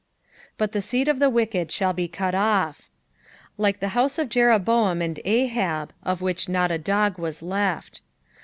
[0.57, 2.89] "But tha teed of the viiekad Aail he cut off."
[3.55, 8.01] Like the house of Jeroboam and Abab, of which not a dog was left.